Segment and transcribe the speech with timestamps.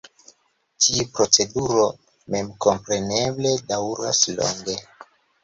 [0.85, 1.83] Tiu proceduro
[2.37, 4.79] memkompreneble daŭras longe.